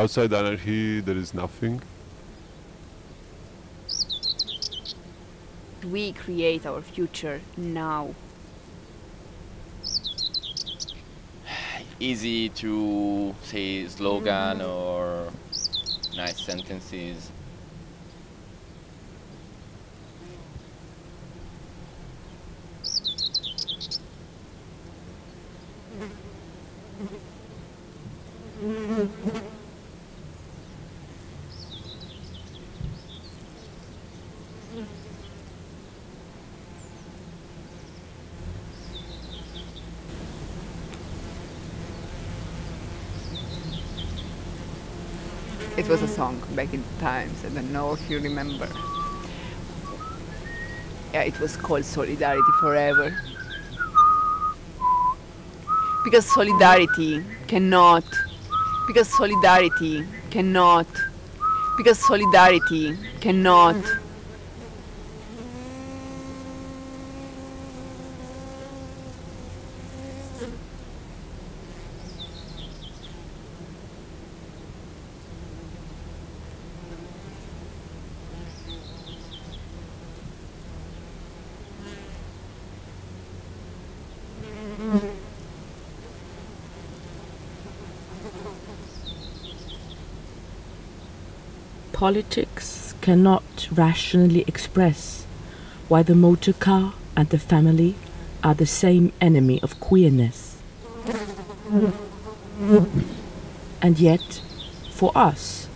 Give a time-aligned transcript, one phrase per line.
[0.00, 1.82] outside anarchy there is nothing.
[5.84, 8.14] We create our future now.
[12.00, 14.70] Easy to say slogan mm-hmm.
[14.70, 15.30] or
[16.16, 17.30] nice sentences.
[45.80, 47.42] It was a song back in times.
[47.42, 48.68] I don't know if you remember.
[51.14, 53.16] Yeah, it was called Solidarity Forever.
[56.04, 58.04] Because solidarity cannot.
[58.86, 60.86] Because solidarity cannot.
[61.78, 63.82] Because solidarity cannot.
[92.00, 95.26] Politics cannot rationally express
[95.86, 97.94] why the motor car and the family
[98.42, 100.56] are the same enemy of queerness.
[103.82, 104.40] And yet,
[104.90, 105.68] for us,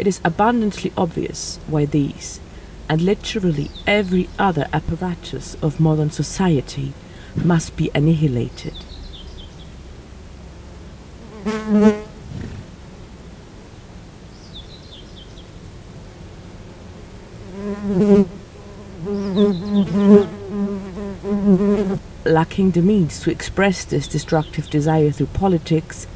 [0.00, 2.40] it is abundantly obvious why these,
[2.88, 6.92] and literally every other apparatus of modern society,
[7.36, 8.74] must be annihilated.
[22.54, 26.06] The means to express this destructive desire through politics,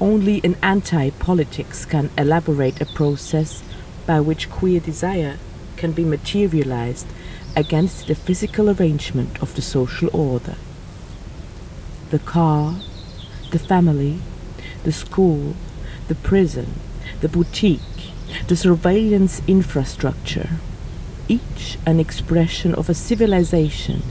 [0.00, 3.62] only an anti politics can elaborate a process
[4.06, 5.36] by which queer desire
[5.76, 7.06] can be materialized
[7.54, 10.54] against the physical arrangement of the social order.
[12.08, 12.76] The car,
[13.50, 14.20] the family,
[14.82, 15.56] the school,
[16.08, 16.80] the prison,
[17.20, 18.14] the boutique,
[18.48, 20.48] the surveillance infrastructure,
[21.28, 24.02] each an expression of a civilization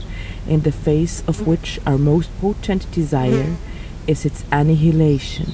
[0.48, 3.56] in the face of which our most potent desire
[4.06, 5.52] is its annihilation.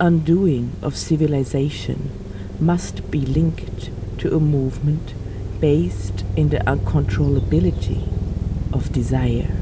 [0.00, 2.10] Undoing of civilization
[2.58, 5.14] must be linked to a movement
[5.60, 8.08] based in the uncontrollability
[8.72, 9.59] of desire.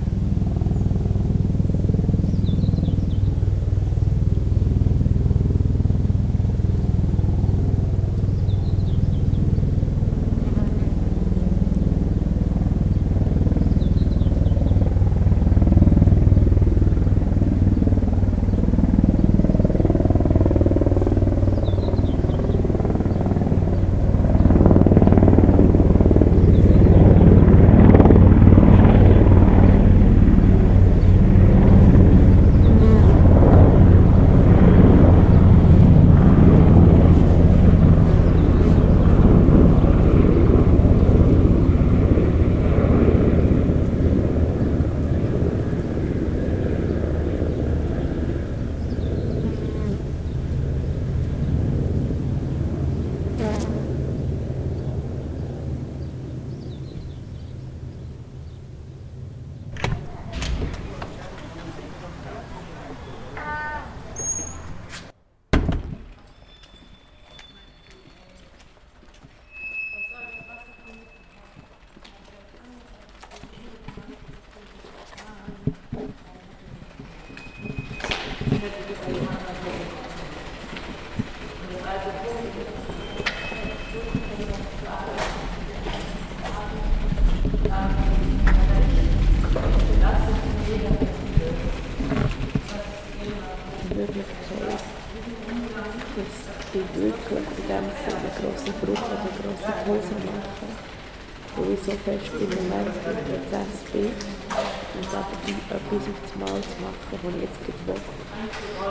[101.97, 105.09] Fest im Moment im Prozess bin und
[105.47, 108.03] die etwas auf das Mal zu machen, was ich jetzt gerade will,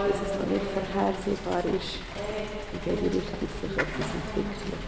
[0.07, 2.01] dass es noch nicht vorhersehbar ist,
[2.73, 4.81] in welche Richtung sich etwas entwickelt.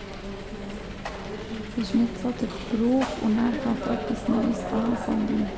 [1.77, 5.49] Es ist nicht so der Beruf und dann fängt etwas Neues an, sondern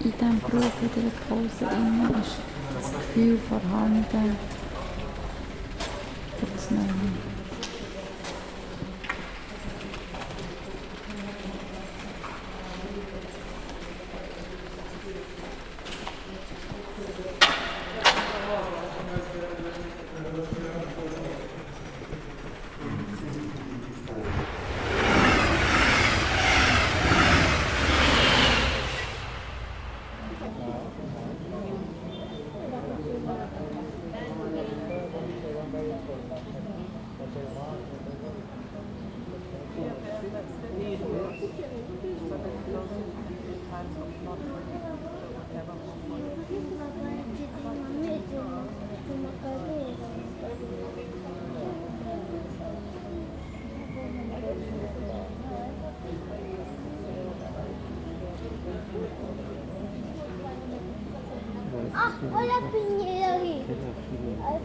[0.00, 2.36] in diesem Beruf oder der Pause innen ist
[2.74, 4.36] das Gefühl vorhanden
[6.38, 7.05] für das Neue.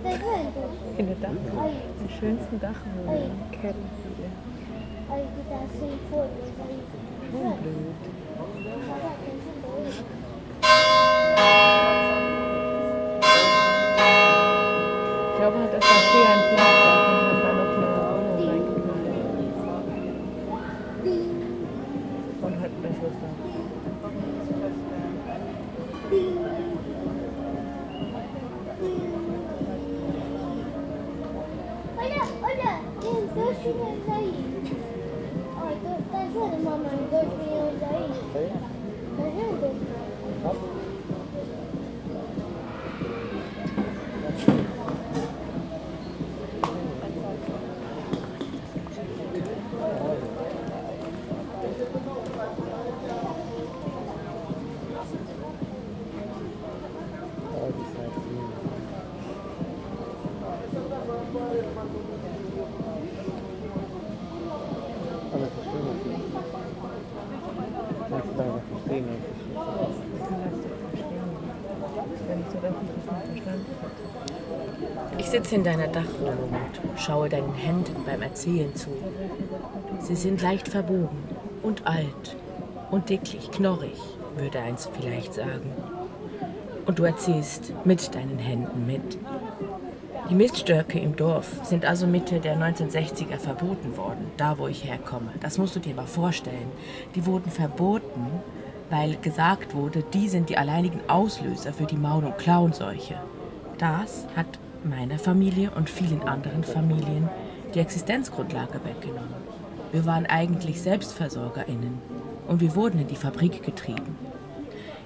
[0.03, 3.31] In der Dach, die schönsten Dachwohnungen.
[3.51, 3.85] Kennen
[4.17, 4.31] wir.
[5.13, 5.23] Ay,
[75.51, 78.89] In deiner Dachwohnung und schaue deinen Händen beim Erzählen zu.
[79.99, 81.17] Sie sind leicht verbogen
[81.61, 82.37] und alt
[82.89, 83.99] und dicklich, knorrig,
[84.37, 85.73] würde eins vielleicht sagen.
[86.85, 89.17] Und du erzählst mit deinen Händen mit.
[90.29, 95.33] Die Miststöcke im Dorf sind also Mitte der 1960er verboten worden, da wo ich herkomme.
[95.41, 96.71] Das musst du dir mal vorstellen.
[97.13, 98.25] Die wurden verboten,
[98.89, 103.15] weil gesagt wurde, die sind die alleinigen Auslöser für die Maul- und Klauenseuche.
[103.77, 107.29] Das hat meiner Familie und vielen anderen Familien
[107.73, 109.41] die Existenzgrundlage weggenommen.
[109.91, 111.99] Wir waren eigentlich SelbstversorgerInnen
[112.47, 114.17] und wir wurden in die Fabrik getrieben.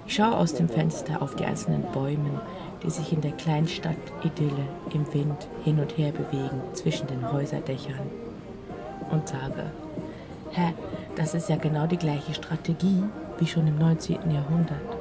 [0.08, 2.41] Ich schaue aus dem Fenster auf die einzelnen Bäume,
[2.84, 8.08] die sich in der Kleinstadt-Idylle im Wind hin und her bewegen zwischen den Häuserdächern
[9.10, 9.72] und sage,
[10.51, 10.74] hä,
[11.15, 13.03] das ist ja genau die gleiche Strategie
[13.39, 14.32] wie schon im 19.
[14.32, 14.94] Jahrhundert.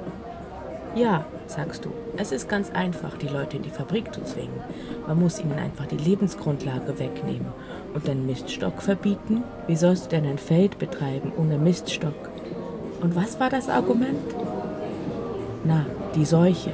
[0.94, 4.60] Ja, sagst du, es ist ganz einfach, die Leute in die Fabrik zu zwingen.
[5.08, 7.48] Man muss ihnen einfach die Lebensgrundlage wegnehmen
[7.94, 9.42] und den Miststock verbieten.
[9.66, 12.14] Wie sollst du denn ein Feld betreiben ohne Miststock?
[13.00, 14.20] Und was war das Argument?
[15.64, 15.84] Na,
[16.14, 16.70] die Seuche.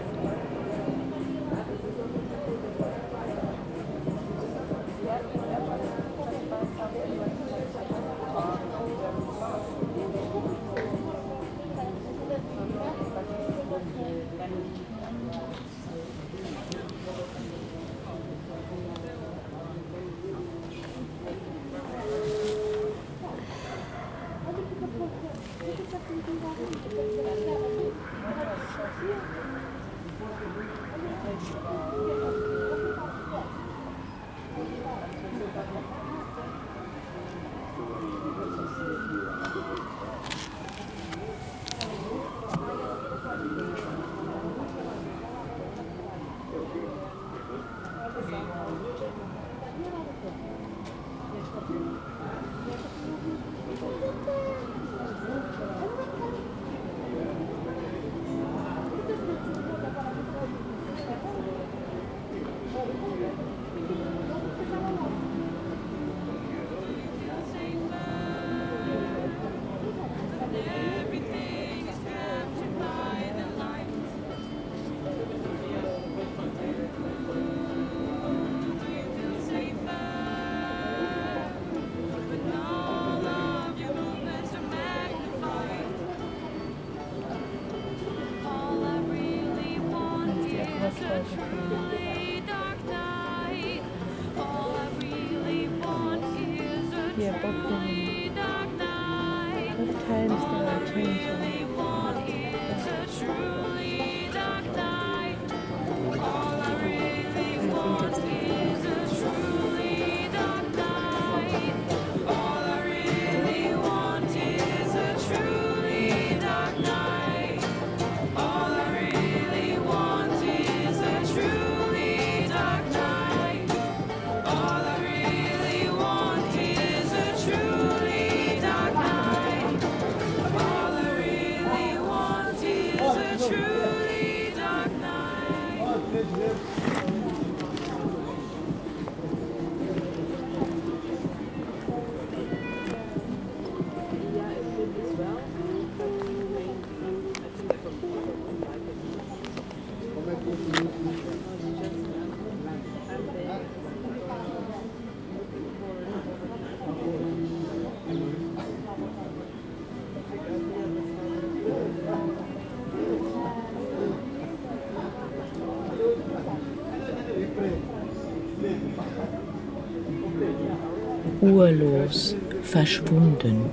[171.40, 173.70] Urlos verschwunden.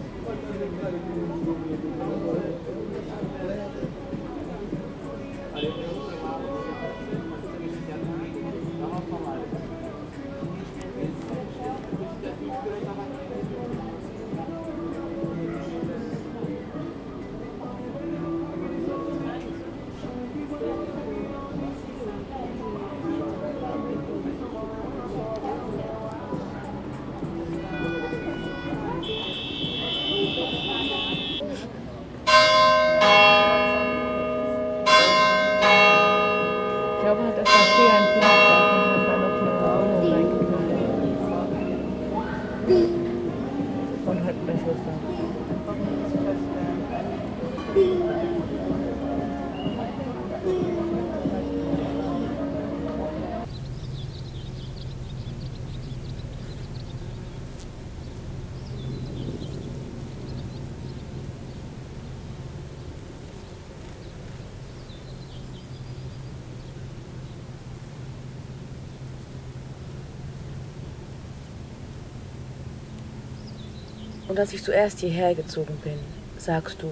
[74.38, 75.98] Und als ich zuerst hierher gezogen bin,
[76.38, 76.91] sagst du,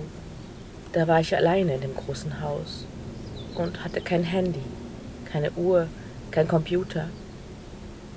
[0.93, 2.87] da war ich alleine in dem großen Haus
[3.53, 4.63] und hatte kein Handy,
[5.25, 5.85] keine Uhr,
[6.31, 7.07] kein Computer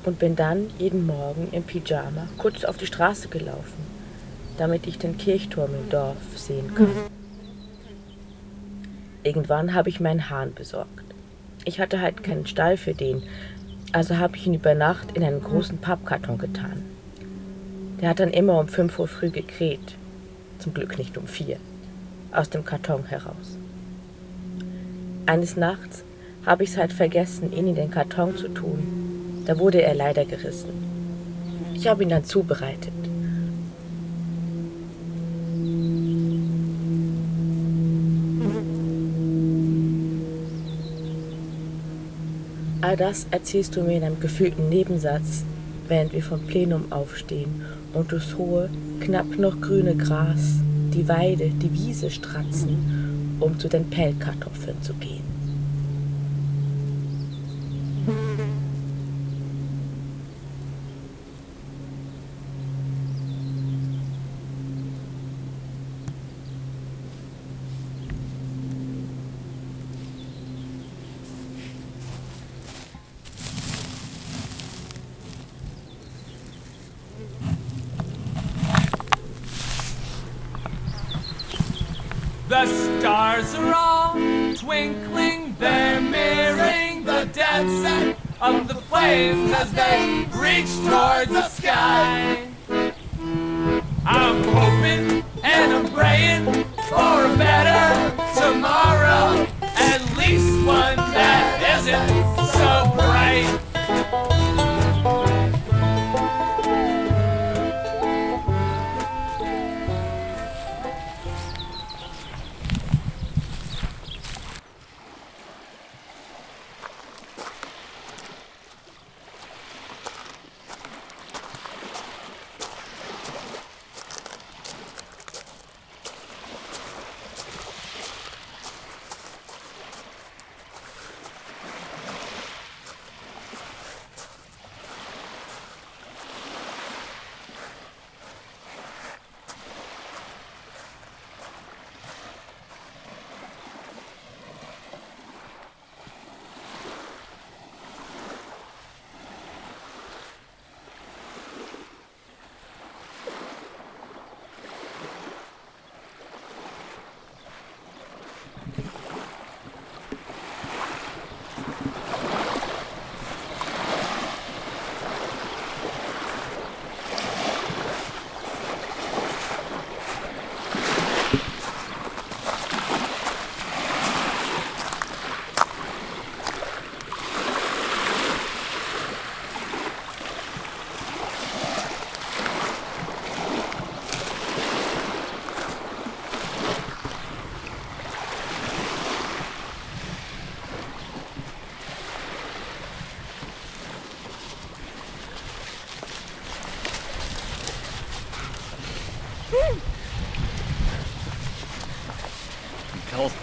[0.06, 3.84] und bin dann jeden Morgen im Pyjama kurz auf die Straße gelaufen,
[4.56, 6.88] damit ich den Kirchturm im Dorf sehen kann.
[9.24, 11.04] Irgendwann habe ich meinen Hahn besorgt.
[11.66, 13.22] Ich hatte halt keinen Stall für den,
[13.92, 16.97] also habe ich ihn über Nacht in einen großen Pappkarton getan.
[18.00, 19.96] Der hat dann immer um 5 Uhr früh gekräht.
[20.60, 21.56] Zum Glück nicht um 4.
[22.30, 23.58] Aus dem Karton heraus.
[25.26, 26.04] Eines Nachts
[26.46, 29.42] habe ich es halt vergessen, ihn in den Karton zu tun.
[29.46, 30.70] Da wurde er leider gerissen.
[31.74, 32.92] Ich habe ihn dann zubereitet.
[42.80, 45.44] All das erzählst du mir in einem gefühlten Nebensatz,
[45.88, 47.64] während wir vom Plenum aufstehen
[47.94, 48.68] und durchs hohe,
[49.00, 50.60] knapp noch grüne Gras,
[50.94, 55.37] die Weide, die Wiese stratzen, um zu den Pellkartoffeln zu gehen.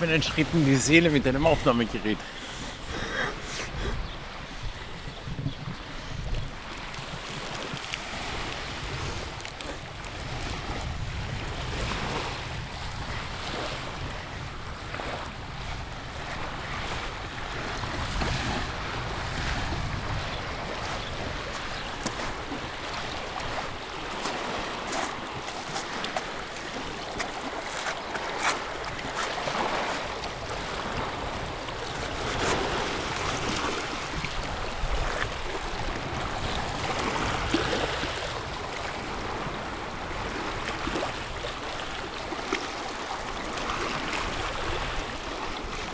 [0.05, 2.17] Kaufst mir einen Schritt in die Seele mit deinem Aufnahmegerät.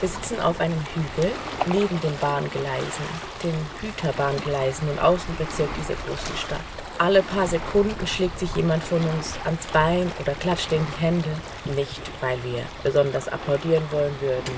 [0.02, 1.32] Wir sitzen auf einem Hügel
[1.68, 3.06] neben den Bahngleisen,
[3.44, 6.60] den Güterbahngleisen im Außenbezirk dieser großen Stadt.
[6.98, 11.30] Alle paar Sekunden schlägt sich jemand von uns ans Bein oder klatscht in die Hände.
[11.66, 14.56] Nicht, weil wir besonders applaudieren wollen würden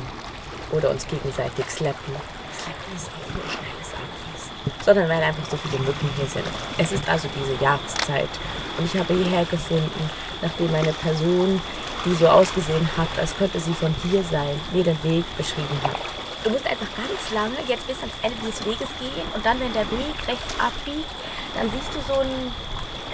[0.72, 2.16] oder uns gegenseitig slappen.
[2.58, 4.86] Slappen ist auch nur schnelles Anfassen.
[4.86, 6.48] Sondern weil einfach so viele Mücken hier sind.
[6.78, 8.30] Es ist also diese Jahreszeit
[8.78, 10.10] und ich habe hierher gefunden,
[10.42, 11.62] nachdem eine Person
[12.06, 15.96] die so ausgesehen hat, als könnte sie von hier sein, mir den Weg beschrieben hat.
[16.44, 19.72] Du musst einfach ganz lange jetzt bis ans Ende des Weges gehen und dann, wenn
[19.72, 21.08] der Weg rechts abbiegt,
[21.56, 22.52] dann siehst du so ein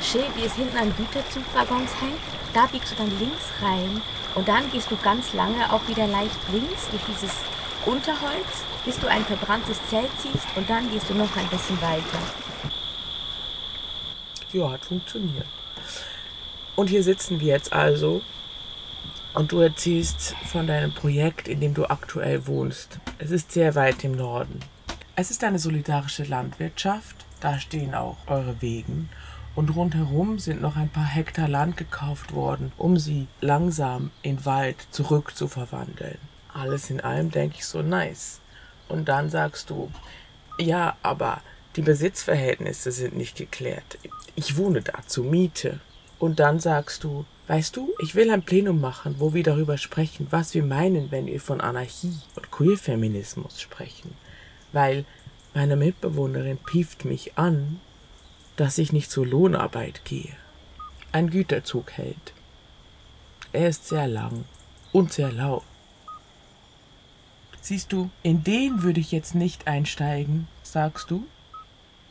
[0.02, 2.20] Schild, wie es hinten an Güterzugwaggons hängt.
[2.54, 4.02] Da biegst du dann links rein
[4.34, 7.32] und dann gehst du ganz lange auch wieder leicht links durch dieses
[7.86, 12.20] Unterholz, bis du ein verbranntes Zelt siehst und dann gehst du noch ein bisschen weiter.
[14.52, 15.46] Ja, hat funktioniert.
[16.76, 18.22] Und hier sitzen wir jetzt also
[19.34, 23.00] und du erzählst von deinem Projekt, in dem du aktuell wohnst.
[23.18, 24.60] Es ist sehr weit im Norden.
[25.16, 29.10] Es ist eine solidarische Landwirtschaft, da stehen auch eure Wegen.
[29.56, 34.78] Und rundherum sind noch ein paar Hektar Land gekauft worden, um sie langsam in Wald
[34.92, 36.18] zurückzuverwandeln.
[36.54, 38.40] Alles in allem denke ich so nice.
[38.88, 39.92] Und dann sagst du,
[40.60, 41.42] ja, aber
[41.76, 43.98] die Besitzverhältnisse sind nicht geklärt.
[44.36, 45.80] Ich wohne da zur Miete.
[46.20, 50.28] Und dann sagst du, weißt du, ich will ein Plenum machen, wo wir darüber sprechen,
[50.30, 54.14] was wir meinen, wenn wir von Anarchie und Queerfeminismus sprechen.
[54.74, 55.06] Weil
[55.54, 57.80] meine Mitbewohnerin pieft mich an,
[58.58, 60.36] dass ich nicht zur Lohnarbeit gehe.
[61.14, 62.34] Ein Güterzug hält.
[63.54, 64.44] Er ist sehr lang
[64.92, 65.64] und sehr laut.
[67.62, 71.26] Siehst du, in den würde ich jetzt nicht einsteigen, sagst du,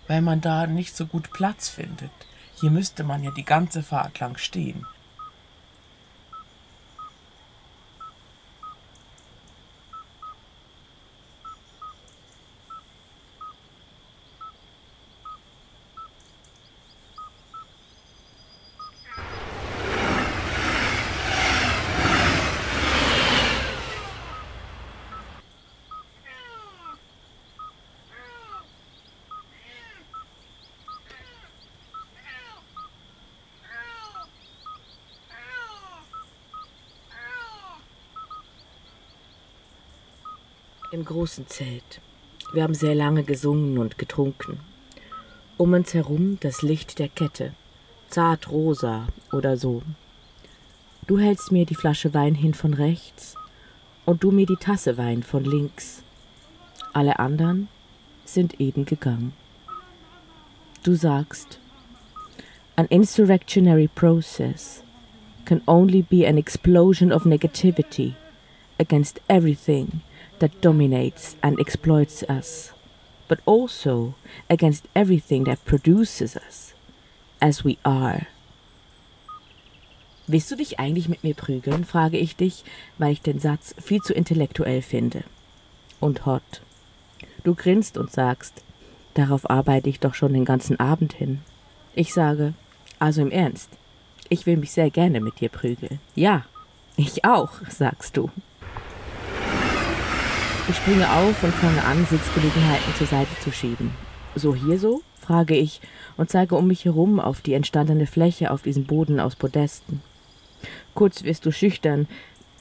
[0.06, 2.10] weil man da nicht so gut Platz findet.
[2.60, 4.84] Hier müsste man ja die ganze Fahrt lang stehen.
[40.98, 42.00] Im großen Zelt.
[42.52, 44.58] Wir haben sehr lange gesungen und getrunken.
[45.56, 47.52] Um uns herum das Licht der Kette,
[48.08, 49.82] zart rosa oder so.
[51.06, 53.36] Du hältst mir die Flasche Wein hin von rechts
[54.06, 56.02] und du mir die Tasse Wein von links.
[56.92, 57.68] Alle anderen
[58.24, 59.34] sind eben gegangen.
[60.82, 61.60] Du sagst,
[62.74, 64.82] an insurrectionary process
[65.44, 68.14] can only be an explosion of negativity
[68.80, 70.00] against everything
[70.40, 72.72] that dominates and exploits us,
[73.28, 74.14] but also
[74.48, 76.74] against everything that produces us,
[77.40, 78.26] as we are.
[80.26, 82.62] Willst du dich eigentlich mit mir prügeln, frage ich dich,
[82.98, 85.24] weil ich den Satz viel zu intellektuell finde.
[86.00, 86.60] Und hot.
[87.44, 88.62] Du grinst und sagst,
[89.14, 91.40] darauf arbeite ich doch schon den ganzen Abend hin.
[91.94, 92.52] Ich sage,
[92.98, 93.70] also im Ernst,
[94.28, 95.98] ich will mich sehr gerne mit dir prügeln.
[96.14, 96.44] Ja,
[96.96, 98.30] ich auch, sagst du.
[100.68, 103.90] Ich springe auf und fange an, Sitzgelegenheiten zur Seite zu schieben.
[104.34, 105.00] So hier so?
[105.18, 105.80] frage ich
[106.18, 110.02] und zeige um mich herum auf die entstandene Fläche auf diesem Boden aus Podesten.
[110.94, 112.06] Kurz wirst du schüchtern,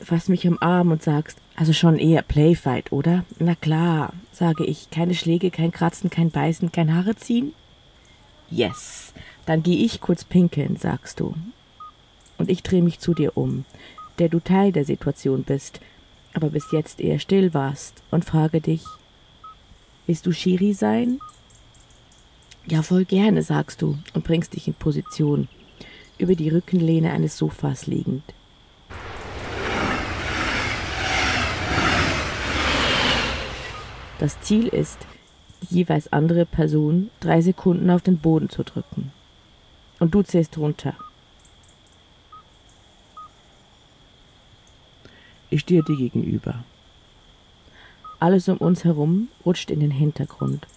[0.02, 3.26] fasst mich am Arm und sagst, also schon eher Playfight, oder?
[3.40, 7.54] Na klar, sage ich, keine Schläge, kein Kratzen, kein Beißen, kein Haare ziehen?
[8.50, 9.14] Yes,
[9.46, 11.36] dann geh ich kurz pinkeln, sagst du.
[12.38, 13.66] Und ich drehe mich zu dir um,
[14.20, 15.82] der du Teil der Situation bist,
[16.38, 18.84] aber bis jetzt eher still warst und frage dich,
[20.06, 21.20] willst du Shiri sein?
[22.68, 25.48] Ja, voll gerne, sagst du und bringst dich in Position,
[26.20, 28.22] über die Rückenlehne eines Sofas liegend.
[34.20, 35.08] Das Ziel ist,
[35.64, 39.12] die jeweils andere Person drei Sekunden auf den Boden zu drücken.
[39.98, 40.94] Und du zählst runter.
[45.50, 46.64] Ich stehe dir gegenüber.
[48.20, 50.68] Alles um uns herum rutscht in den Hintergrund.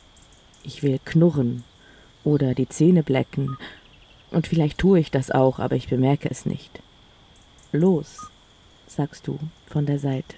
[0.62, 1.64] Ich will knurren
[2.22, 3.56] oder die Zähne blecken.
[4.30, 6.80] Und vielleicht tue ich das auch, aber ich bemerke es nicht.
[7.72, 8.30] Los,
[8.86, 10.36] sagst du von der Seite.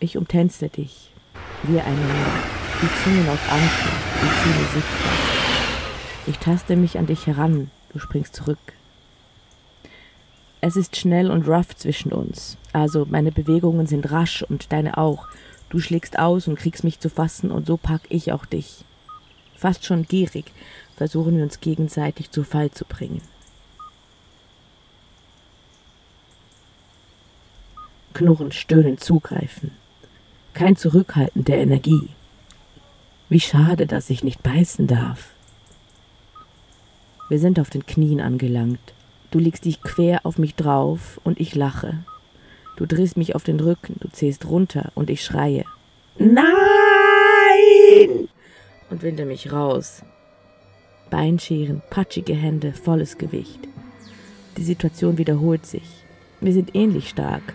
[0.00, 1.10] Ich umtänze dich,
[1.64, 2.42] wir einander,
[2.80, 5.12] die Zungen auf Anker, die Zähne sichtbar.
[6.26, 8.58] Ich taste mich an dich heran, du springst zurück.
[10.64, 15.26] Es ist schnell und rough zwischen uns, also meine Bewegungen sind rasch und deine auch.
[15.70, 18.84] Du schlägst aus und kriegst mich zu fassen und so pack ich auch dich.
[19.56, 20.52] Fast schon gierig
[20.96, 23.22] versuchen wir uns gegenseitig zu Fall zu bringen.
[28.14, 29.72] Knurren, stöhnen, zugreifen.
[30.54, 32.10] Kein Zurückhalten der Energie.
[33.28, 35.30] Wie schade, dass ich nicht beißen darf.
[37.28, 38.92] Wir sind auf den Knien angelangt.
[39.32, 42.04] Du legst dich quer auf mich drauf und ich lache.
[42.76, 45.64] Du drehst mich auf den Rücken, du zählst runter und ich schreie.
[46.18, 46.42] Nein!
[48.90, 50.02] Und winde mich raus.
[51.08, 53.60] Beinscheren, patschige Hände, volles Gewicht.
[54.58, 56.04] Die Situation wiederholt sich.
[56.42, 57.54] Wir sind ähnlich stark.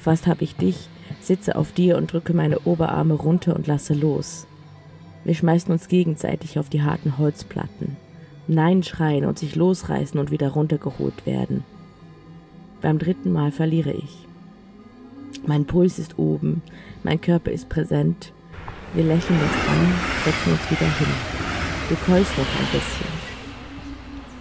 [0.00, 0.88] Fast habe ich dich,
[1.20, 4.48] sitze auf dir und drücke meine Oberarme runter und lasse los.
[5.22, 7.96] Wir schmeißen uns gegenseitig auf die harten Holzplatten.
[8.46, 11.64] Nein schreien und sich losreißen und wieder runtergeholt werden.
[12.82, 14.26] Beim dritten Mal verliere ich.
[15.46, 16.62] Mein Puls ist oben,
[17.02, 18.32] mein Körper ist präsent.
[18.92, 19.92] Wir lächeln uns an,
[20.24, 21.06] setzen uns wieder hin.
[21.88, 23.24] Du keust noch ein bisschen.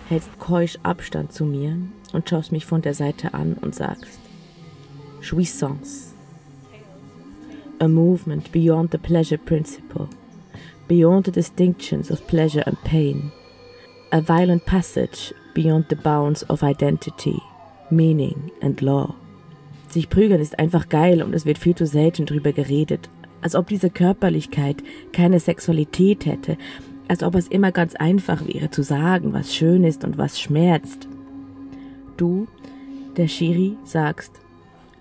[0.10, 1.78] Hältst keusch Abstand zu mir
[2.12, 4.20] und schaust mich von der Seite an und sagst,
[5.22, 6.14] Jouissance.
[7.80, 10.08] A movement beyond the pleasure principle,
[10.88, 13.32] beyond the distinctions of pleasure and pain
[14.14, 17.42] a violent passage beyond the bounds of identity,
[17.90, 19.16] meaning and law.
[19.90, 23.10] Sich prügeln ist einfach geil und es wird viel zu selten drüber geredet,
[23.42, 26.58] als ob diese Körperlichkeit keine Sexualität hätte,
[27.08, 31.08] als ob es immer ganz einfach wäre zu sagen, was schön ist und was schmerzt.
[32.16, 32.48] Du,
[33.18, 34.40] der Shiri, sagst,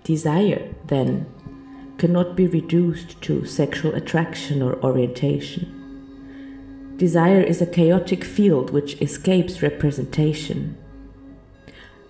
[0.08, 1.26] Desire, then,
[1.98, 5.81] cannot be reduced to sexual attraction or orientation.
[6.98, 10.76] Desire is a chaotic field which escapes representation.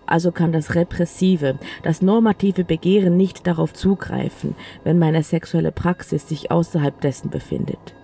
[0.06, 6.50] Also kann das repressive, das normative Begehren nicht darauf zugreifen, wenn meine sexuelle Praxis sich
[6.50, 7.94] außerhalb dessen befindet.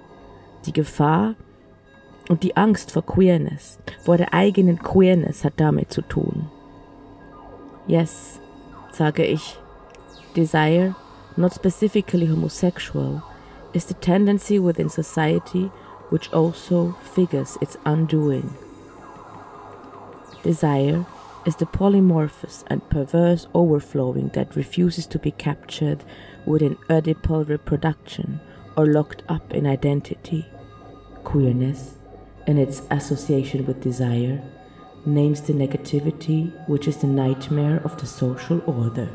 [0.64, 1.34] Die Gefahr
[2.28, 6.48] und die Angst vor Queerness, vor der eigenen Queerness hat damit zu tun.
[7.86, 8.40] Yes,
[8.92, 9.58] sage ich.
[10.36, 10.94] Desire,
[11.36, 13.22] not specifically homosexual,
[13.72, 15.70] is the tendency within society
[16.10, 18.56] which also figures its undoing.
[20.42, 21.04] Desire
[21.46, 26.04] is the polymorphous and perverse overflowing that refuses to be captured
[26.46, 28.40] within Oedipal reproduction
[28.76, 30.46] or locked up in identity.
[31.24, 31.94] Queerness,
[32.46, 34.42] in its association with desire,
[35.04, 39.08] names the negativity which is the nightmare of the social order.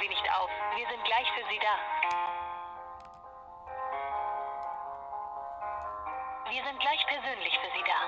[0.00, 0.50] Sie nicht auf.
[0.76, 1.74] Wir sind gleich für Sie da.
[6.50, 8.00] Wir sind gleich persönlich für Sie da.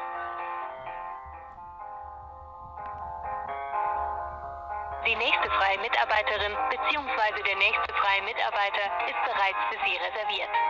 [5.07, 7.42] Die nächste freie Mitarbeiterin bzw.
[7.42, 10.69] der nächste freie Mitarbeiter ist bereits für Sie reserviert.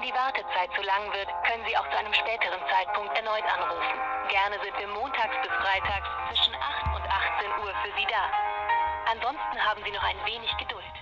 [0.00, 4.00] Wenn die Wartezeit zu lang wird, können Sie auch zu einem späteren Zeitpunkt erneut anrufen.
[4.30, 8.24] Gerne sind wir montags bis freitags zwischen 8 und 18 Uhr für Sie da.
[9.12, 10.99] Ansonsten haben Sie noch ein wenig Geduld.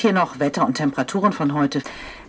[0.00, 1.82] Hier noch Wetter und Temperaturen von heute.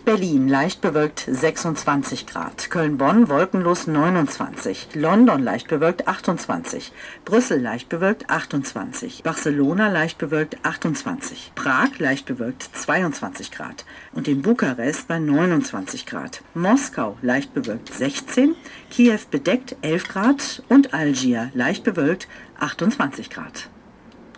[0.04, 2.70] Berlin leicht bewölkt 26 Grad.
[2.70, 4.88] Köln-Bonn wolkenlos 29.
[4.94, 6.92] London leicht bewölkt 28.
[7.24, 9.22] Brüssel leicht bewölkt 28.
[9.22, 11.52] Barcelona leicht bewölkt 28.
[11.54, 13.84] Prag leicht bewölkt 22 Grad.
[14.12, 16.42] Und in Bukarest bei 29 Grad.
[16.54, 18.56] Moskau leicht bewölkt 16.
[18.90, 20.62] Kiew bedeckt 11 Grad.
[20.68, 23.68] Und Algier leicht bewölkt 28 Grad.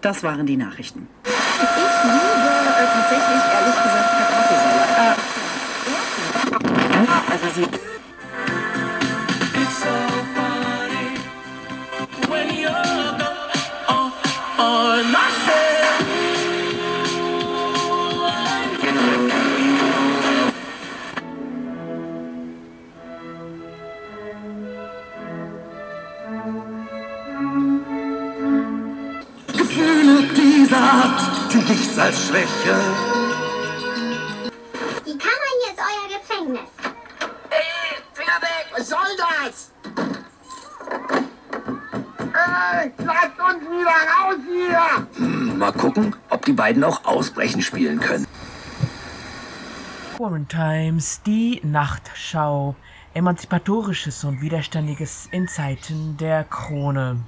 [0.03, 1.09] Das waren die Nachrichten.
[1.75, 5.24] Ich liebe äh, tatsächlich, ehrlich gesagt, Kartoffelsalat.
[31.95, 32.75] Nichts als Schwäche.
[35.07, 36.71] Die Kammer hier ist euer Gefängnis.
[37.51, 38.67] Ey, Finger weg!
[38.77, 39.73] Was soll das?
[42.19, 45.07] Ey, lasst uns wieder raus hier!
[45.17, 48.27] Hm, mal gucken, ob die beiden auch Ausbrechen spielen können.
[50.17, 52.77] Quarantimes, die Nachtschau.
[53.15, 57.23] Emanzipatorisches und Widerständiges in Zeiten der Krone.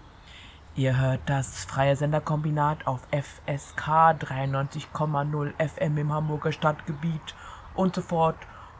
[0.79, 3.89] Ihr hört das freie Senderkombinat auf FSK
[4.21, 7.35] 93,0 FM im Hamburger Stadtgebiet
[7.75, 8.37] und so fort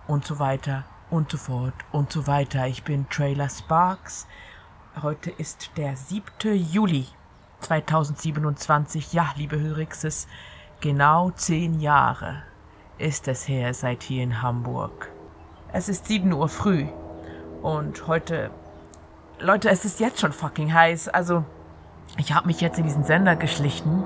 [0.07, 2.67] und so weiter und so fort und so weiter.
[2.67, 4.27] Ich bin Trailer Sparks.
[5.01, 6.55] Heute ist der 7.
[6.71, 7.07] Juli
[7.61, 9.15] 2027.
[9.15, 10.29] Ja, liebe Hörixes,
[10.83, 12.43] genau zehn Jahre
[12.99, 15.11] ist es her seit hier in Hamburg.
[15.73, 16.89] Es ist 7 Uhr früh
[17.63, 18.51] und heute...
[19.39, 21.09] Leute, es ist jetzt schon fucking heiß.
[21.09, 21.45] Also,
[22.19, 24.05] ich habe mich jetzt in diesen Sender geschlichen.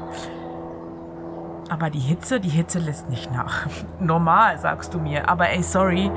[1.69, 3.67] Aber die Hitze, die Hitze lässt nicht nach.
[4.01, 5.29] Normal, sagst du mir.
[5.29, 6.11] Aber ey, sorry.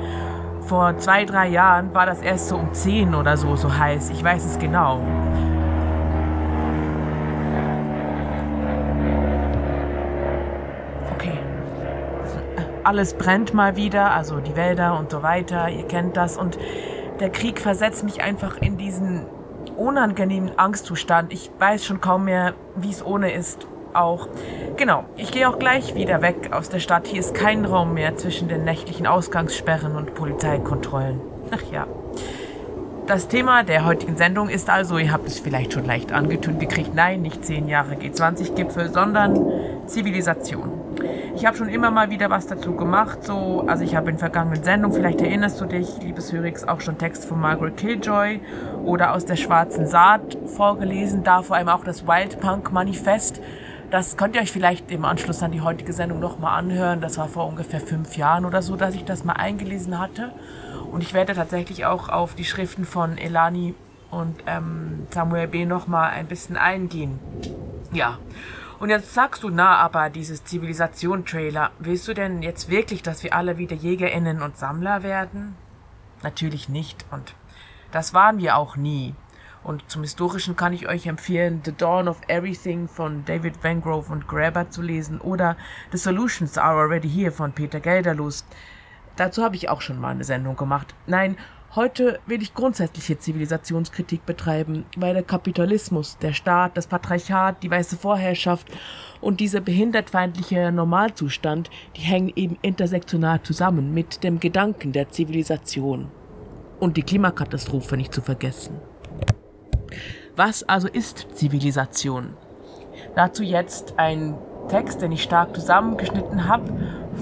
[0.62, 4.10] Vor zwei, drei Jahren war das erst so um 10 oder so, so heiß.
[4.10, 4.98] Ich weiß es genau.
[11.14, 11.38] Okay.
[12.82, 15.68] Alles brennt mal wieder, also die Wälder und so weiter.
[15.68, 16.38] Ihr kennt das.
[16.38, 16.58] Und
[17.20, 19.13] der Krieg versetzt mich einfach in diesen
[19.76, 21.32] unangenehmen Angstzustand.
[21.32, 23.66] Ich weiß schon kaum mehr, wie es ohne ist.
[23.92, 24.28] Auch.
[24.76, 27.06] Genau, ich gehe auch gleich wieder weg aus der Stadt.
[27.06, 31.20] Hier ist kein Raum mehr zwischen den nächtlichen Ausgangssperren und Polizeikontrollen.
[31.52, 31.86] Ach ja.
[33.06, 36.94] Das Thema der heutigen Sendung ist also, ihr habt es vielleicht schon leicht angetönt gekriegt,
[36.94, 39.38] nein, nicht 10 Jahre G20-Gipfel, sondern
[39.86, 40.73] Zivilisation.
[41.34, 44.62] Ich habe schon immer mal wieder was dazu gemacht, so, also ich habe in vergangenen
[44.62, 48.40] Sendungen, vielleicht erinnerst du dich, liebes Hörix, auch schon Text von Margaret Killjoy
[48.84, 53.40] oder aus der Schwarzen Saat vorgelesen, da vor allem auch das Wild Punk Manifest.
[53.90, 57.00] Das könnt ihr euch vielleicht im Anschluss an die heutige Sendung nochmal anhören.
[57.00, 60.32] Das war vor ungefähr fünf Jahren oder so, dass ich das mal eingelesen hatte.
[60.90, 63.74] Und ich werde tatsächlich auch auf die Schriften von Elani
[64.10, 65.66] und ähm, Samuel B.
[65.66, 67.18] nochmal ein bisschen eingehen.
[67.92, 68.18] Ja.
[68.78, 73.34] Und jetzt sagst du, na, aber dieses Zivilisation-Trailer, willst du denn jetzt wirklich, dass wir
[73.34, 75.56] alle wieder JägerInnen und Sammler werden?
[76.22, 77.04] Natürlich nicht.
[77.10, 77.34] Und
[77.92, 79.14] das waren wir auch nie.
[79.62, 84.12] Und zum Historischen kann ich euch empfehlen, The Dawn of Everything von David Van Grove
[84.12, 85.56] und Graeber zu lesen oder
[85.90, 88.44] The Solutions Are Already Here von Peter Gelderlos.
[89.16, 90.94] Dazu habe ich auch schon mal eine Sendung gemacht.
[91.06, 91.38] Nein,
[91.76, 97.96] heute will ich grundsätzliche Zivilisationskritik betreiben, weil der Kapitalismus, der Staat, das Patriarchat, die weiße
[97.96, 98.68] Vorherrschaft
[99.20, 106.10] und dieser behindertfeindliche Normalzustand, die hängen eben intersektional zusammen mit dem Gedanken der Zivilisation.
[106.80, 108.76] Und die Klimakatastrophe nicht zu vergessen.
[110.36, 112.36] Was also ist Zivilisation?
[113.14, 114.34] Dazu jetzt ein
[114.68, 116.64] Text, den ich stark zusammengeschnitten habe,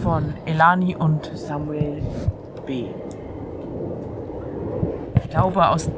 [0.02, 2.02] von Elani und Samuel
[2.66, 2.86] B.
[5.32, 5.88] Ich glaube aus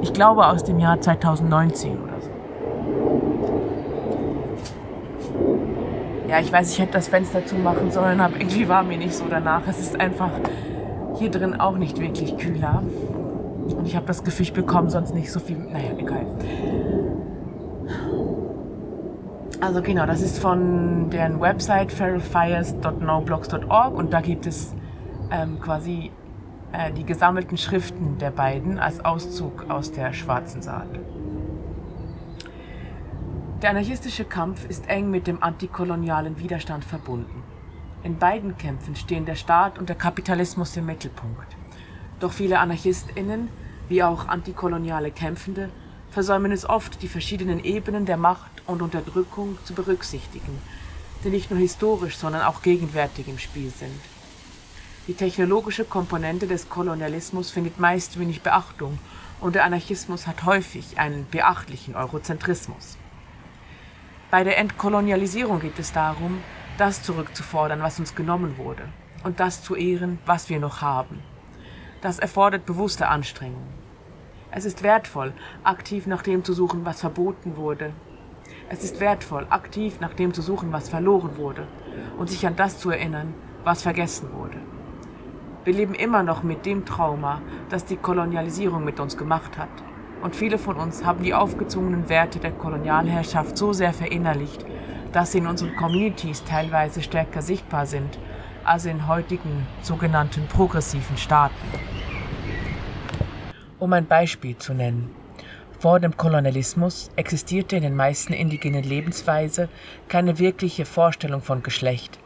[0.00, 2.28] Ich glaube aus dem Jahr 2019 oder so.
[6.28, 9.26] Ja, ich weiß, ich hätte das Fenster zumachen sollen, aber irgendwie war mir nicht so
[9.30, 9.62] danach.
[9.68, 10.30] Es ist einfach
[11.20, 12.82] hier drin auch nicht wirklich kühler.
[13.76, 15.58] Und ich habe das Gefühl, ich bekomme sonst nicht so viel.
[15.58, 16.26] Naja, egal.
[19.60, 24.74] Also genau, das ist von deren Website feralfires.noblogs.org und da gibt es
[25.30, 26.10] ähm, quasi
[26.72, 30.88] äh, die gesammelten Schriften der beiden als Auszug aus der Schwarzen Saat.
[33.62, 37.42] Der anarchistische Kampf ist eng mit dem antikolonialen Widerstand verbunden.
[38.04, 41.56] In beiden Kämpfen stehen der Staat und der Kapitalismus im Mittelpunkt.
[42.20, 43.48] Doch viele AnarchistInnen,
[43.88, 45.70] wie auch antikoloniale Kämpfende,
[46.10, 50.58] versäumen es oft, die verschiedenen Ebenen der Macht und Unterdrückung zu berücksichtigen,
[51.24, 54.00] die nicht nur historisch, sondern auch gegenwärtig im Spiel sind.
[55.08, 58.98] Die technologische Komponente des Kolonialismus findet meist wenig Beachtung
[59.40, 62.98] und der Anarchismus hat häufig einen beachtlichen Eurozentrismus.
[64.30, 66.42] Bei der Entkolonialisierung geht es darum,
[66.76, 68.82] das zurückzufordern, was uns genommen wurde,
[69.24, 71.22] und das zu ehren, was wir noch haben.
[72.02, 73.66] Das erfordert bewusste Anstrengung.
[74.50, 75.32] Es ist wertvoll,
[75.64, 77.94] aktiv nach dem zu suchen, was verboten wurde.
[78.68, 81.66] Es ist wertvoll, aktiv nach dem zu suchen, was verloren wurde,
[82.18, 83.32] und sich an das zu erinnern,
[83.64, 84.58] was vergessen wurde.
[85.64, 89.68] Wir leben immer noch mit dem Trauma, das die Kolonialisierung mit uns gemacht hat,
[90.22, 94.64] und viele von uns haben die aufgezwungenen Werte der Kolonialherrschaft so sehr verinnerlicht,
[95.12, 98.18] dass sie in unseren Communities teilweise stärker sichtbar sind
[98.64, 101.54] als in heutigen sogenannten progressiven Staaten.
[103.78, 105.10] Um ein Beispiel zu nennen.
[105.78, 109.68] Vor dem Kolonialismus existierte in den meisten indigenen Lebensweise
[110.08, 112.18] keine wirkliche Vorstellung von Geschlecht.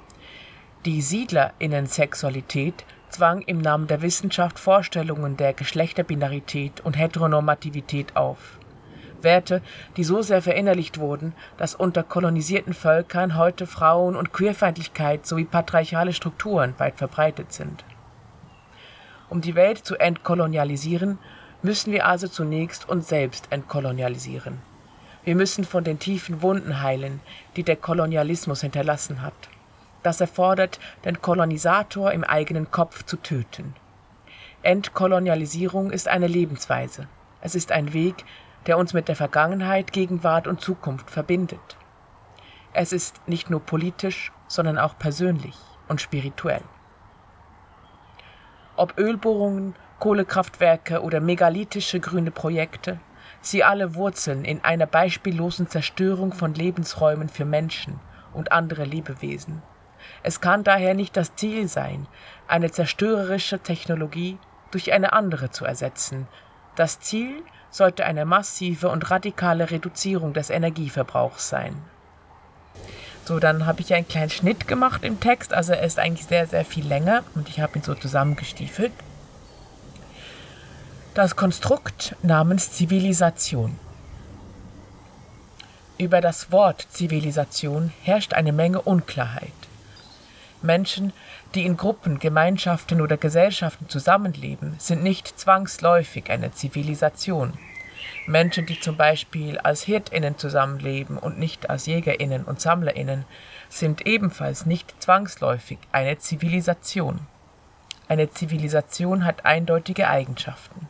[0.87, 8.59] Die Siedlerinnen-Sexualität zwang im Namen der Wissenschaft Vorstellungen der Geschlechterbinarität und Heteronormativität auf.
[9.21, 9.63] Werte,
[9.97, 16.13] die so sehr verinnerlicht wurden, dass unter kolonisierten Völkern heute Frauen- und Queerfeindlichkeit sowie patriarchale
[16.13, 17.85] Strukturen weit verbreitet sind.
[19.29, 21.19] Um die Welt zu entkolonialisieren,
[21.63, 24.59] müssen wir also zunächst uns selbst entkolonialisieren.
[25.25, 27.21] Wir müssen von den tiefen Wunden heilen,
[27.57, 29.51] die der Kolonialismus hinterlassen hat.
[30.03, 33.74] Das erfordert, den Kolonisator im eigenen Kopf zu töten.
[34.62, 37.09] Entkolonialisierung ist eine Lebensweise.
[37.40, 38.24] Es ist ein Weg,
[38.66, 41.76] der uns mit der Vergangenheit, Gegenwart und Zukunft verbindet.
[42.72, 45.57] Es ist nicht nur politisch, sondern auch persönlich
[45.88, 46.62] und spirituell.
[48.76, 52.98] Ob Ölbohrungen, Kohlekraftwerke oder megalithische grüne Projekte,
[53.40, 58.00] sie alle wurzeln in einer beispiellosen Zerstörung von Lebensräumen für Menschen
[58.32, 59.62] und andere Lebewesen.
[60.22, 62.07] Es kann daher nicht das Ziel sein,
[62.48, 64.38] eine zerstörerische Technologie
[64.70, 66.26] durch eine andere zu ersetzen.
[66.76, 71.74] Das Ziel sollte eine massive und radikale Reduzierung des Energieverbrauchs sein.
[73.24, 76.46] So, dann habe ich einen kleinen Schnitt gemacht im Text, also er ist eigentlich sehr,
[76.46, 78.92] sehr viel länger und ich habe ihn so zusammengestiefelt.
[81.14, 83.78] Das Konstrukt namens Zivilisation.
[85.98, 89.53] Über das Wort Zivilisation herrscht eine Menge Unklarheit.
[90.65, 91.13] Menschen,
[91.55, 97.55] die in Gruppen, Gemeinschaften oder Gesellschaften zusammenleben, sind nicht zwangsläufig eine Zivilisation.
[98.27, 103.25] Menschen, die zum Beispiel als Hirtinnen zusammenleben und nicht als Jägerinnen und Sammlerinnen,
[103.69, 107.21] sind ebenfalls nicht zwangsläufig eine Zivilisation.
[108.09, 110.89] Eine Zivilisation hat eindeutige Eigenschaften.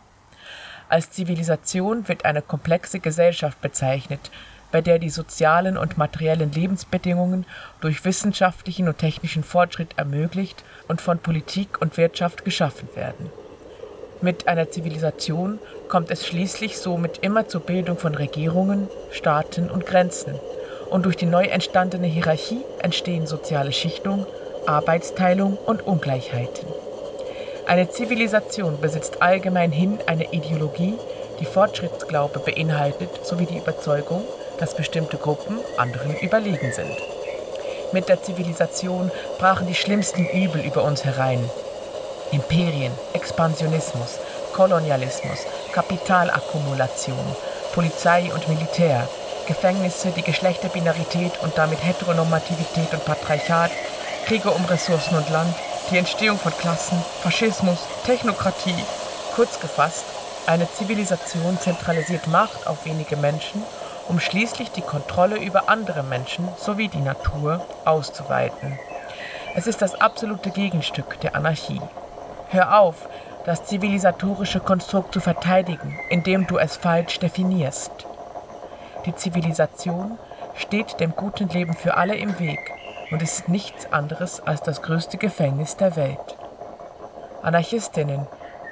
[0.89, 4.31] Als Zivilisation wird eine komplexe Gesellschaft bezeichnet,
[4.73, 7.47] bei der die sozialen und materiellen Lebensbedingungen
[7.81, 13.31] durch wissenschaftlichen und technischen Fortschritt ermöglicht und von Politik und Wirtschaft geschaffen werden.
[14.23, 15.59] Mit einer Zivilisation
[15.89, 20.35] kommt es schließlich somit immer zur Bildung von Regierungen, Staaten und Grenzen,
[20.91, 24.27] und durch die neu entstandene Hierarchie entstehen soziale Schichtung,
[24.67, 26.69] Arbeitsteilung und Ungleichheiten.
[27.67, 30.95] Eine Zivilisation besitzt allgemeinhin eine Ideologie,
[31.41, 34.23] die Fortschrittsglaube beinhaltet, sowie die Überzeugung,
[34.63, 36.97] dass bestimmte Gruppen anderen überlegen sind.
[37.91, 41.51] Mit der Zivilisation brachen die schlimmsten Übel über uns herein.
[42.31, 44.21] Imperien, Expansionismus,
[44.53, 47.37] Kolonialismus, Kapitalakkumulation,
[47.75, 49.09] Polizei und Militär,
[49.49, 53.73] Gefängnisse, die Geschlechterbinarität und damit Heteronormativität und Patriarchat,
[54.27, 55.57] Kriege um Ressourcen und Land,
[55.91, 58.85] die Entstehung von Klassen, Faschismus, Technokratie.
[59.35, 60.05] Kurz gefasst,
[60.47, 63.65] eine Zivilisation zentralisiert Macht auf wenige Menschen
[64.09, 68.79] um schließlich die Kontrolle über andere Menschen sowie die Natur auszuweiten.
[69.55, 71.81] Es ist das absolute Gegenstück der Anarchie.
[72.49, 73.09] Hör auf,
[73.45, 77.91] das zivilisatorische Konstrukt zu verteidigen, indem du es falsch definierst.
[79.05, 80.19] Die Zivilisation
[80.55, 82.73] steht dem guten Leben für alle im Weg
[83.11, 86.37] und ist nichts anderes als das größte Gefängnis der Welt.
[87.43, 88.27] Anarchistinnen,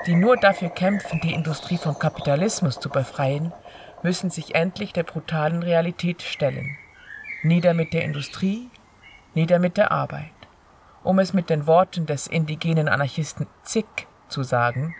[0.07, 3.53] die nur dafür kämpfen, die Industrie vom Kapitalismus zu befreien,
[4.03, 6.77] müssen sich endlich der brutalen Realität stellen.
[7.43, 8.71] Nieder mit der Industrie,
[9.35, 10.31] nieder mit der Arbeit.
[11.03, 14.95] Um es mit den Worten des indigenen Anarchisten Zick zu sagen,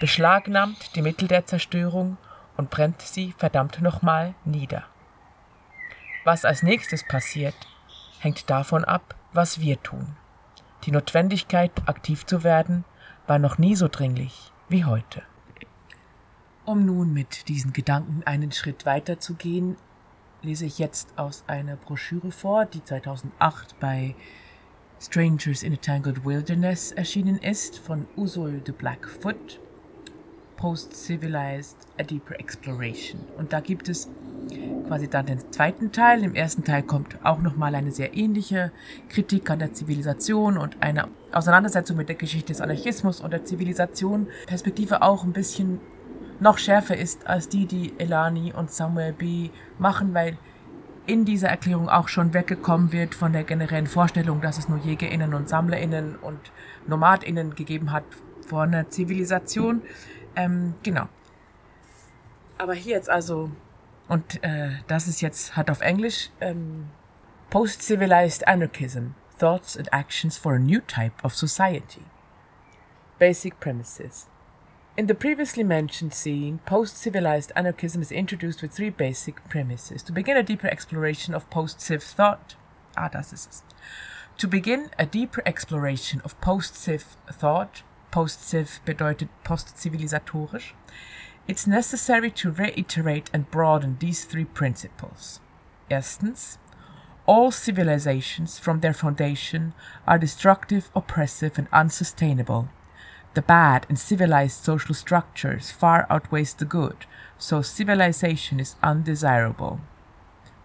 [0.00, 2.18] beschlagnahmt die Mittel der Zerstörung
[2.56, 4.84] und brennt sie verdammt nochmal nieder.
[6.24, 7.54] Was als nächstes passiert,
[8.18, 10.16] hängt davon ab, was wir tun.
[10.84, 12.84] Die Notwendigkeit, aktiv zu werden,
[13.26, 15.22] war noch nie so dringlich wie heute.
[16.66, 19.76] Um nun mit diesen Gedanken einen Schritt weiter zu gehen,
[20.42, 24.16] lese ich jetzt aus einer Broschüre vor, die 2008 bei
[25.00, 29.60] Strangers in a Tangled Wilderness erschienen ist, von Usul de Blackfoot,
[30.56, 33.20] Post-Civilized, A Deeper Exploration.
[33.38, 34.08] Und da gibt es
[34.88, 36.24] quasi dann den zweiten Teil.
[36.24, 38.72] Im ersten Teil kommt auch nochmal eine sehr ähnliche
[39.08, 44.26] Kritik an der Zivilisation und eine Auseinandersetzung mit der Geschichte des Anarchismus und der Zivilisation.
[44.46, 45.80] Perspektive auch ein bisschen
[46.40, 49.50] noch schärfer ist als die, die Elani und Samuel B.
[49.78, 50.38] machen, weil
[51.06, 55.34] in dieser Erklärung auch schon weggekommen wird von der generellen Vorstellung, dass es nur JägerInnen
[55.34, 56.40] und SammlerInnen und
[56.86, 58.04] NomadInnen gegeben hat
[58.46, 59.82] vor einer Zivilisation.
[60.34, 61.08] Ähm, genau.
[62.58, 63.50] Aber hier jetzt also,
[64.08, 66.88] und äh, das ist jetzt, hat auf Englisch, ähm,
[67.50, 72.02] Post-Civilized Anarchism, Thoughts and Actions for a New Type of Society.
[73.18, 74.28] Basic Premises.
[74.96, 80.02] In the previously mentioned scene, post civilized anarchism is introduced with three basic premises.
[80.04, 82.54] To begin a deeper exploration of post civ thought,
[82.96, 83.10] ah.
[83.10, 90.72] To begin a deeper exploration of post civ thought, post civ bedeutet postzivilisatorisch,
[91.46, 95.40] it's necessary to reiterate and broaden these three principles.
[95.92, 96.56] Erstens,
[97.26, 99.74] all civilizations from their foundation
[100.06, 102.70] are destructive, oppressive, and unsustainable
[103.36, 107.04] the bad in civilized social structures far outweighs the good,
[107.36, 109.78] so civilization is undesirable.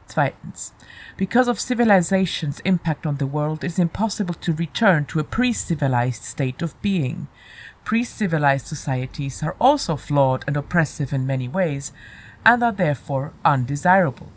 [0.07, 0.71] Zweitens.
[1.17, 5.51] Because of civilization's impact on the world, it is impossible to return to a pre
[5.51, 7.27] civilized state of being.
[7.83, 11.91] Pre civilized societies are also flawed and oppressive in many ways,
[12.45, 14.31] and are therefore undesirable.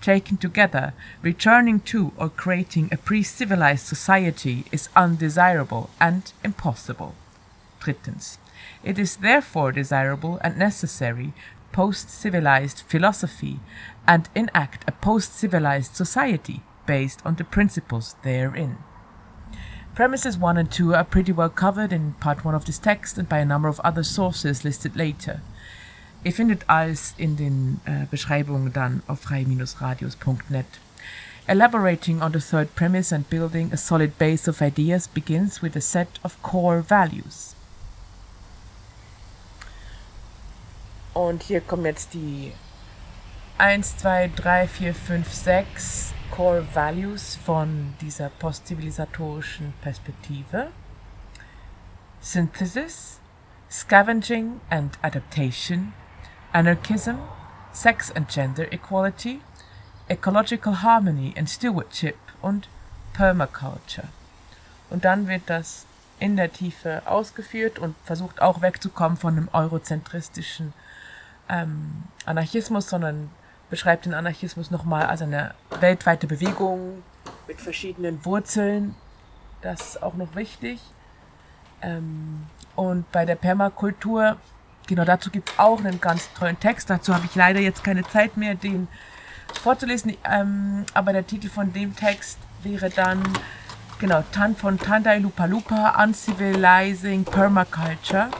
[0.00, 7.14] Taken together, returning to or creating a pre civilized society is undesirable and impossible.
[7.84, 8.38] Drittens.
[8.82, 11.34] It is therefore desirable and necessary
[11.72, 13.60] post civilized philosophy
[14.06, 18.78] and enact a post civilized society based on the principles therein.
[19.94, 23.28] Premises 1 and 2 are pretty well covered in part 1 of this text and
[23.28, 25.40] by a number of other sources listed later.
[26.24, 30.66] Ihr findet alles in den äh, Beschreibungen dann auf frei-radios.net.
[31.46, 35.80] Elaborating on the third premise and building a solid base of ideas begins with a
[35.80, 37.53] set of core values.
[41.14, 42.52] Und hier kommen jetzt die
[43.58, 50.72] 1, 2, 3, 4, 5, 6 Core Values von dieser postzivilisatorischen Perspektive.
[52.20, 53.20] Synthesis,
[53.70, 55.92] Scavenging and Adaptation,
[56.52, 57.18] Anarchism,
[57.72, 59.40] Sex and Gender Equality,
[60.08, 62.68] Ecological Harmony and Stewardship und
[63.12, 64.08] Permaculture.
[64.90, 65.86] Und dann wird das
[66.18, 70.72] in der Tiefe ausgeführt und versucht auch wegzukommen von einem eurozentristischen
[71.48, 73.30] ähm, Anarchismus, sondern
[73.70, 77.02] beschreibt den Anarchismus nochmal als eine weltweite Bewegung
[77.46, 78.94] mit verschiedenen Wurzeln.
[79.62, 80.80] Das ist auch noch wichtig.
[81.82, 84.36] Ähm, und bei der Permakultur,
[84.86, 86.90] genau dazu gibt es auch einen ganz tollen Text.
[86.90, 88.88] Dazu habe ich leider jetzt keine Zeit mehr, den
[89.60, 90.16] vorzulesen.
[90.24, 93.22] Ähm, aber der Titel von dem Text wäre dann,
[93.98, 98.30] genau, Tan von Tandai Lupa Lupa, Uncivilizing Permaculture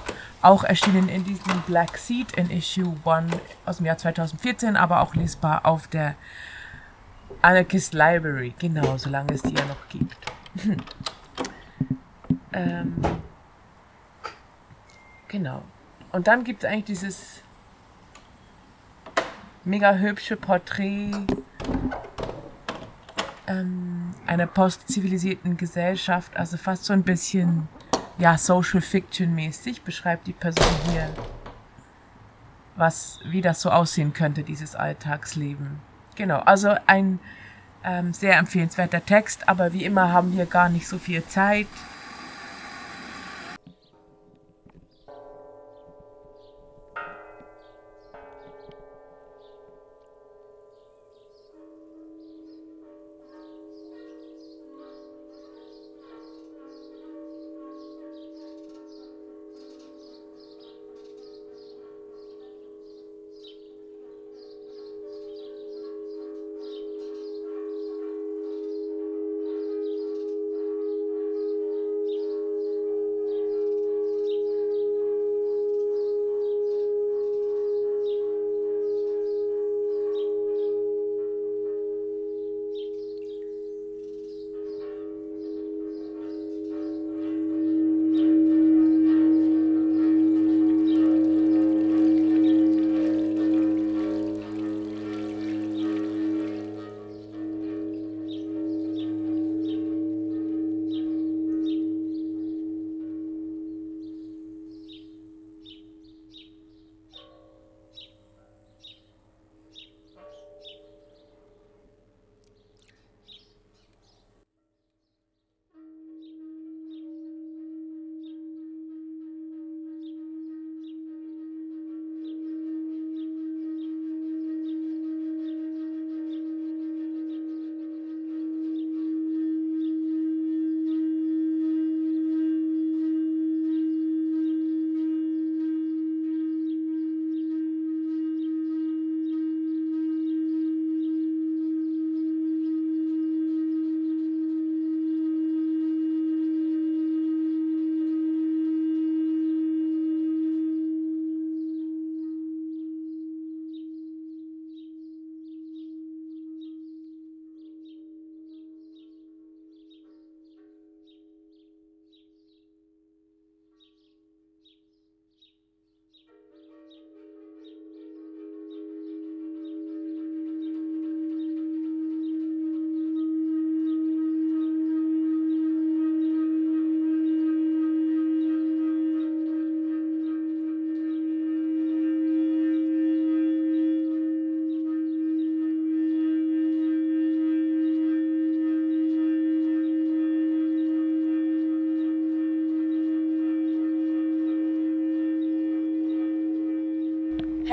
[0.44, 3.34] auch erschienen in diesem Black Seed in Issue 1
[3.64, 6.16] aus dem Jahr 2014, aber auch lesbar auf der
[7.40, 8.54] Anarchist Library.
[8.58, 10.16] Genau, solange es die ja noch gibt.
[12.52, 12.94] ähm,
[15.28, 15.62] genau.
[16.12, 17.42] Und dann gibt es eigentlich dieses
[19.64, 21.10] mega hübsche Porträt
[23.46, 27.68] ähm, einer postzivilisierten Gesellschaft, also fast so ein bisschen
[28.18, 31.08] ja, Social Fiction mäßig beschreibt die Person hier,
[32.76, 35.80] was, wie das so aussehen könnte, dieses Alltagsleben.
[36.16, 37.18] Genau, also ein
[37.84, 41.66] ähm, sehr empfehlenswerter Text, aber wie immer haben wir gar nicht so viel Zeit.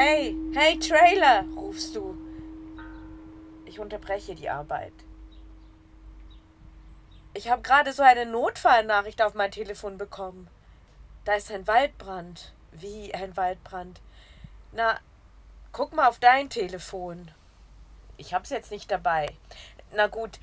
[0.04, 2.18] Hey, hey Trailer, rufst du.
[3.66, 4.94] Ich unterbreche die Arbeit.
[7.36, 10.50] Ich habe gerade so eine Notfallnachricht auf mein Telefon bekommen.
[11.24, 12.52] Da ist ein Waldbrand.
[12.72, 14.02] Wie ein Waldbrand?
[14.72, 15.00] Na,
[15.72, 17.30] guck mal auf dein Telefon.
[18.18, 19.28] Ich hab's jetzt nicht dabei.
[19.94, 20.40] Na gut,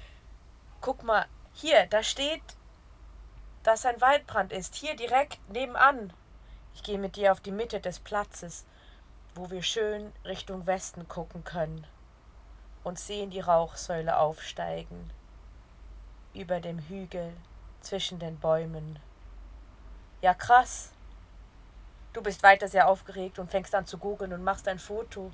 [0.81, 2.45] guck mal, hier, da steht,
[3.65, 4.77] dass ein Waldbrand ist.
[4.77, 6.13] Hier direkt nebenan.
[6.77, 8.65] Ich gehe mit dir auf die Mitte des Platzes,
[9.39, 11.87] wo wir schön Richtung Westen gucken können
[12.83, 15.11] und sehen die Rauchsäule aufsteigen
[16.35, 17.33] über dem Hügel
[17.81, 18.99] zwischen den Bäumen.
[20.23, 20.91] Ja, krass.
[22.13, 25.31] Du bist weiter sehr aufgeregt und fängst an zu googeln und machst ein Foto.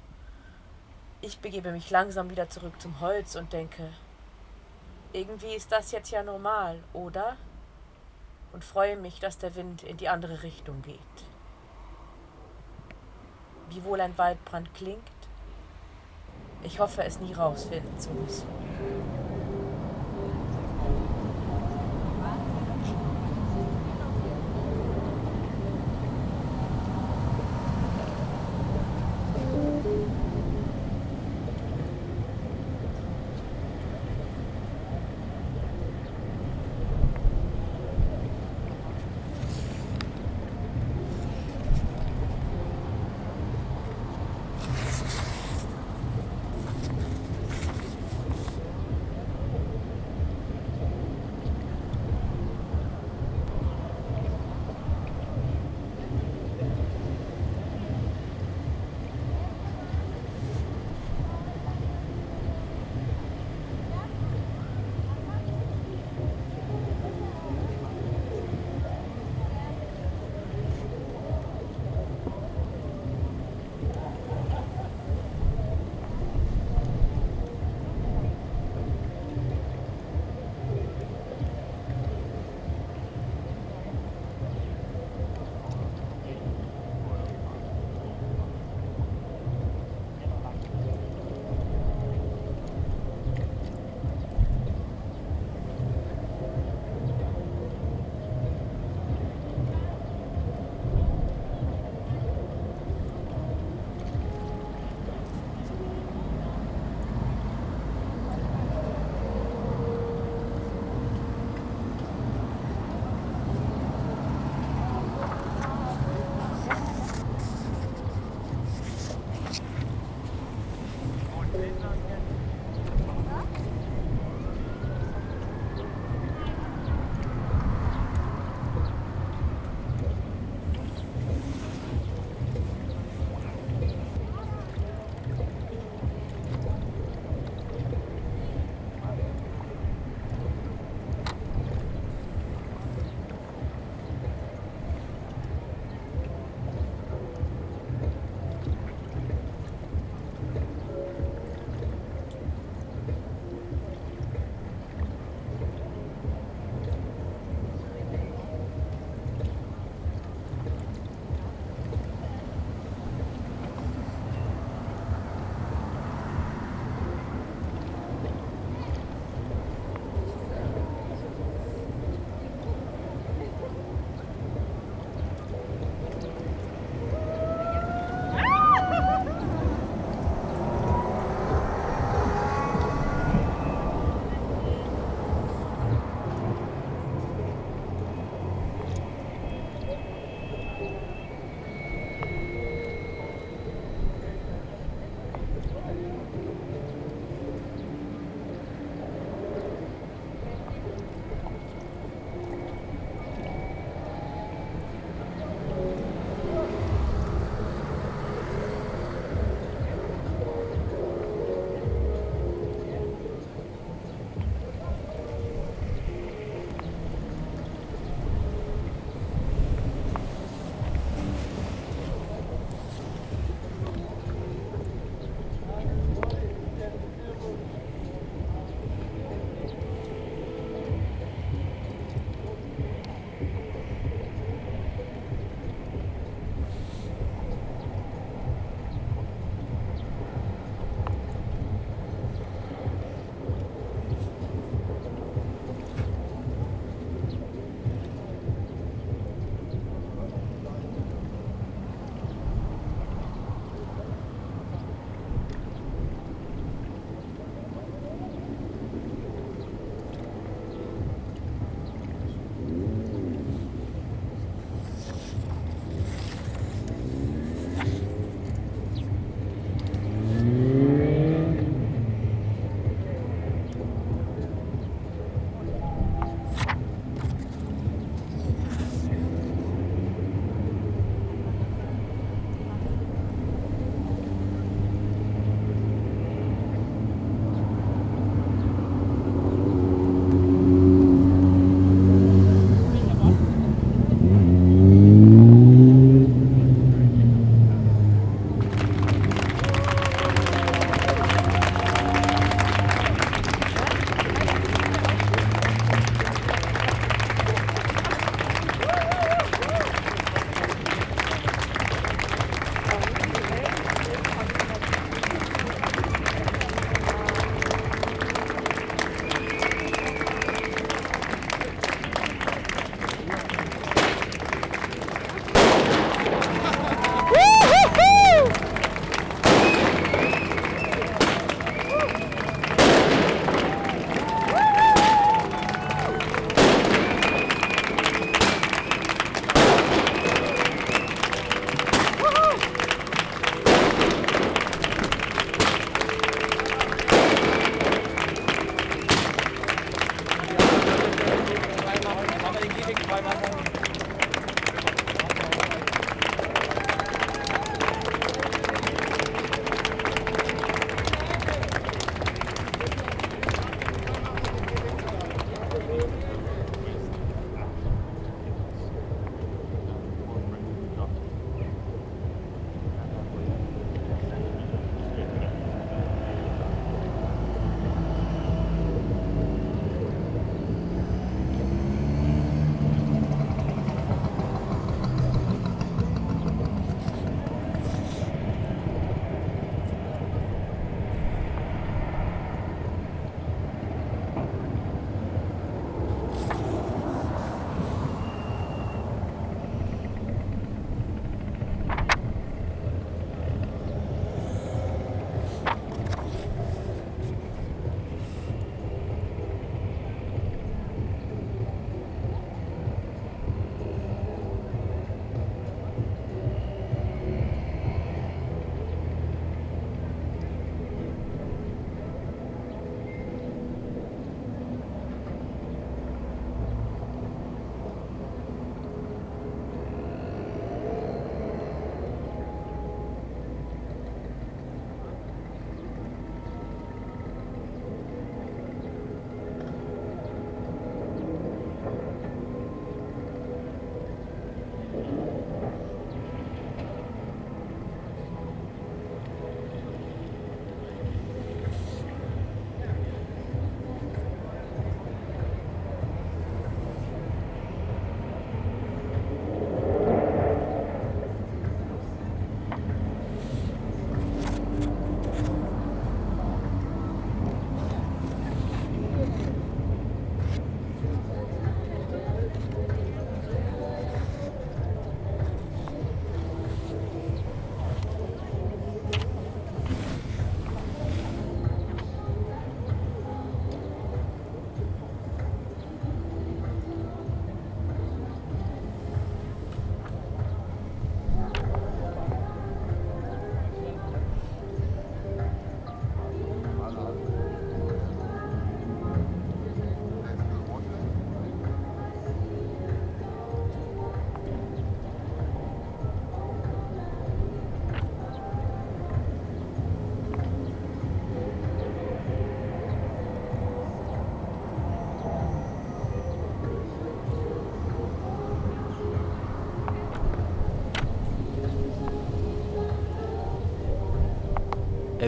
[1.23, 3.89] Ich begebe mich langsam wieder zurück zum Holz und denke,
[5.15, 7.39] irgendwie ist das jetzt ja normal, oder?
[8.53, 11.01] Und freue mich, dass der Wind in die andere Richtung geht.
[13.71, 15.03] Wie wohl ein Waldbrand klingt?
[16.63, 18.64] Ich hoffe, es nie rausfinden zu müssen.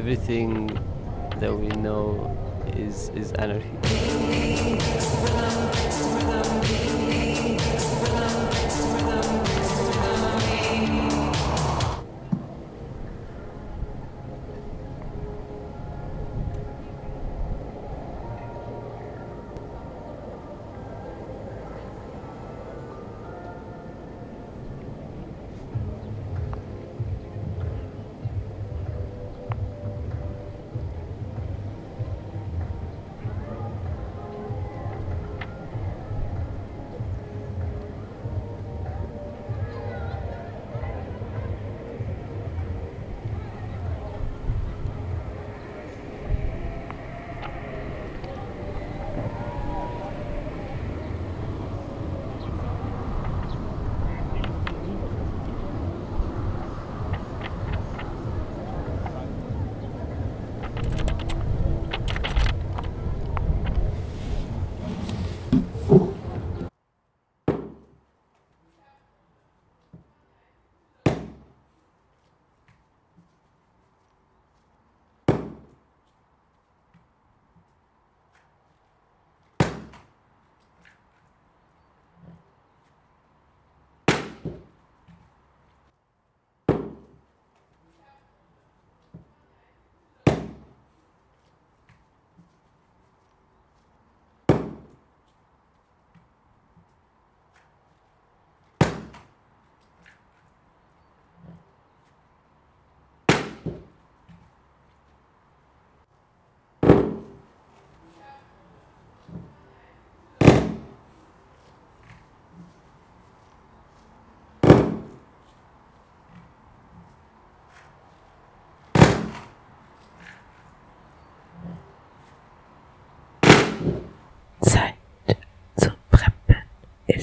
[0.06, 0.68] Everything
[1.40, 2.30] that we know
[2.76, 3.75] is is anarchy.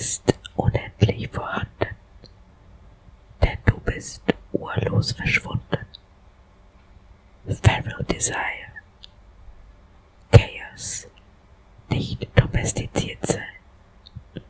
[0.04, 1.96] Ist unendlich vorhanden,
[3.42, 5.86] denn du bist urlos verschwunden.
[7.48, 8.74] Feral Desire.
[10.30, 11.08] Chaos.
[11.90, 14.44] Nicht domestiziert sein.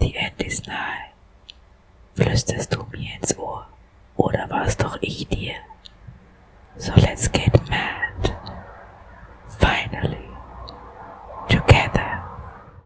[0.00, 1.10] Die End ist nahe.
[2.14, 3.35] Flüsterst du mir ins.